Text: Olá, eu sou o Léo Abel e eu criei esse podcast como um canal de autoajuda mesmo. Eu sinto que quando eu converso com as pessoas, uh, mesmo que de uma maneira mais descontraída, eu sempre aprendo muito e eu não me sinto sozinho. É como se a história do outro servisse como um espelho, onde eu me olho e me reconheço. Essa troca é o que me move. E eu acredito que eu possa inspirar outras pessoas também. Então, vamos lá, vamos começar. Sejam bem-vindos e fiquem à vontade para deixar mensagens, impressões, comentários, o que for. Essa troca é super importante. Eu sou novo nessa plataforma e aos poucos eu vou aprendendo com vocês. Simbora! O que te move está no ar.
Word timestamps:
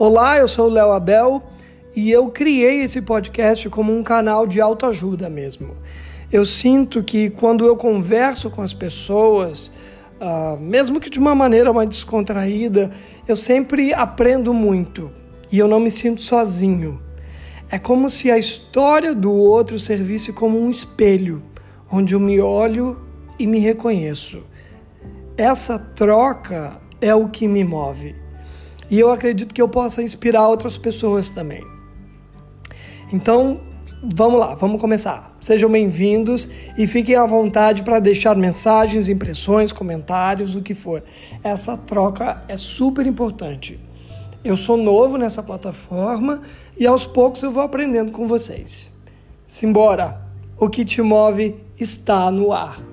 Olá, 0.00 0.38
eu 0.38 0.46
sou 0.46 0.66
o 0.66 0.70
Léo 0.70 0.92
Abel 0.92 1.42
e 1.96 2.08
eu 2.08 2.30
criei 2.30 2.82
esse 2.84 3.02
podcast 3.02 3.68
como 3.68 3.92
um 3.92 4.00
canal 4.00 4.46
de 4.46 4.60
autoajuda 4.60 5.28
mesmo. 5.28 5.74
Eu 6.30 6.46
sinto 6.46 7.02
que 7.02 7.30
quando 7.30 7.66
eu 7.66 7.76
converso 7.76 8.48
com 8.48 8.62
as 8.62 8.72
pessoas, 8.72 9.72
uh, 10.20 10.56
mesmo 10.60 11.00
que 11.00 11.10
de 11.10 11.18
uma 11.18 11.34
maneira 11.34 11.72
mais 11.72 11.88
descontraída, 11.88 12.92
eu 13.26 13.34
sempre 13.34 13.92
aprendo 13.92 14.54
muito 14.54 15.10
e 15.50 15.58
eu 15.58 15.66
não 15.66 15.80
me 15.80 15.90
sinto 15.90 16.22
sozinho. 16.22 17.02
É 17.68 17.76
como 17.76 18.08
se 18.08 18.30
a 18.30 18.38
história 18.38 19.12
do 19.12 19.32
outro 19.32 19.80
servisse 19.80 20.32
como 20.32 20.60
um 20.60 20.70
espelho, 20.70 21.42
onde 21.90 22.14
eu 22.14 22.20
me 22.20 22.40
olho 22.40 23.00
e 23.36 23.48
me 23.48 23.58
reconheço. 23.58 24.44
Essa 25.36 25.76
troca 25.76 26.80
é 27.00 27.12
o 27.12 27.28
que 27.28 27.48
me 27.48 27.64
move. 27.64 28.27
E 28.90 28.98
eu 28.98 29.10
acredito 29.10 29.54
que 29.54 29.60
eu 29.60 29.68
possa 29.68 30.02
inspirar 30.02 30.48
outras 30.48 30.78
pessoas 30.78 31.28
também. 31.28 31.62
Então, 33.12 33.60
vamos 34.02 34.40
lá, 34.40 34.54
vamos 34.54 34.80
começar. 34.80 35.36
Sejam 35.40 35.70
bem-vindos 35.70 36.48
e 36.76 36.86
fiquem 36.86 37.14
à 37.14 37.26
vontade 37.26 37.82
para 37.82 37.98
deixar 37.98 38.34
mensagens, 38.34 39.08
impressões, 39.08 39.72
comentários, 39.72 40.54
o 40.54 40.62
que 40.62 40.74
for. 40.74 41.02
Essa 41.42 41.76
troca 41.76 42.42
é 42.48 42.56
super 42.56 43.06
importante. 43.06 43.78
Eu 44.42 44.56
sou 44.56 44.76
novo 44.76 45.18
nessa 45.18 45.42
plataforma 45.42 46.40
e 46.78 46.86
aos 46.86 47.04
poucos 47.04 47.42
eu 47.42 47.50
vou 47.50 47.62
aprendendo 47.62 48.12
com 48.12 48.26
vocês. 48.26 48.90
Simbora! 49.46 50.26
O 50.58 50.68
que 50.68 50.84
te 50.84 51.00
move 51.00 51.56
está 51.78 52.30
no 52.30 52.52
ar. 52.52 52.87